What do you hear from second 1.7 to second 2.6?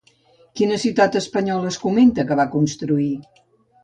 es comenta que va